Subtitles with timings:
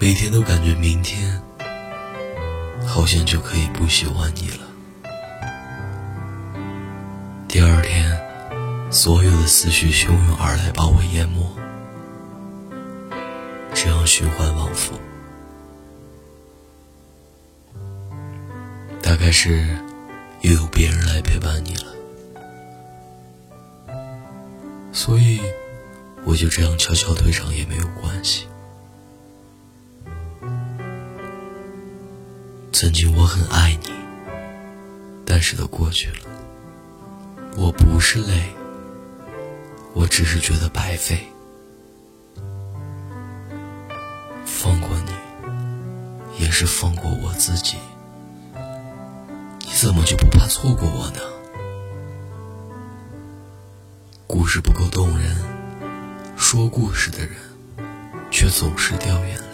[0.00, 1.42] 每天都感觉明天
[2.86, 4.64] 好像就可以不喜欢你了。
[7.48, 8.16] 第二天，
[8.92, 11.44] 所有的思绪汹涌而来，把我淹没，
[13.74, 14.94] 这样循环往复。
[19.02, 19.66] 大概是
[20.42, 21.92] 又有别人来陪伴你了，
[24.92, 25.40] 所以
[26.24, 28.47] 我就这样悄悄退场也没有关系。
[32.80, 33.90] 曾经我很爱你，
[35.26, 36.18] 但是都过去了。
[37.56, 38.54] 我不是累，
[39.94, 41.26] 我只是觉得白费。
[44.46, 47.78] 放过你，也是放过我自己。
[48.54, 51.20] 你怎么就不怕错过我呢？
[54.28, 55.36] 故事不够动人，
[56.36, 57.34] 说故事的人
[58.30, 59.47] 却总是掉眼泪。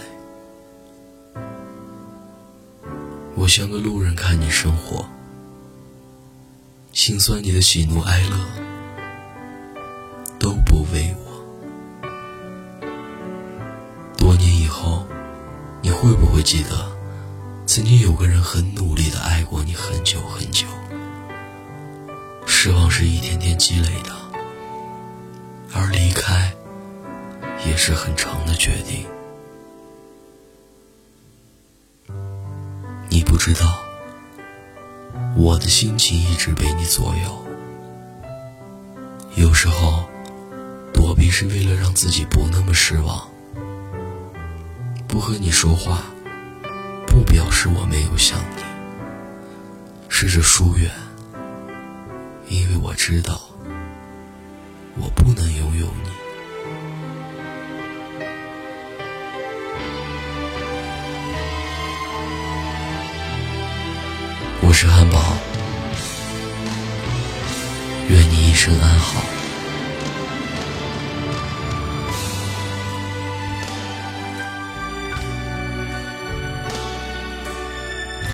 [3.36, 5.04] 我像个路人看你生活，
[6.92, 8.38] 心酸你的喜怒哀乐
[10.38, 11.44] 都不为我。
[14.16, 15.04] 多年以后，
[15.82, 16.91] 你会不会记得？
[17.66, 20.66] 曾经有个人很努力的爱过你很久很久，
[22.46, 24.14] 失望是一天天积累的，
[25.72, 26.52] 而离开
[27.66, 29.04] 也是很长的决定。
[33.34, 33.82] 不知道，
[35.34, 37.44] 我的心情一直被你左右。
[39.34, 40.08] 有时候，
[40.92, 43.28] 躲避是为了让自己不那么失望，
[45.08, 46.04] 不和你说话。
[47.08, 48.62] 不表示我没有想你，
[50.08, 50.88] 试着疏远，
[52.48, 53.41] 因为我知道
[54.94, 56.13] 我不能拥有你。
[64.74, 65.20] 我是汉堡，
[68.08, 69.23] 愿你一生安好。